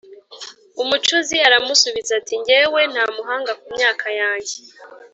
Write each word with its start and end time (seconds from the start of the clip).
Umucuzi 0.81 1.37
aramusubiza 1.47 2.11
ati: 2.19 2.33
“Ngewe 2.41 2.81
Ntamuhanga 2.93 3.51
ku 3.59 3.67
myaka 3.75 4.05
yange 4.19 4.55